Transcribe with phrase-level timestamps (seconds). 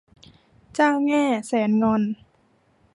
[0.75, 2.01] เจ้าแง่แสนงอน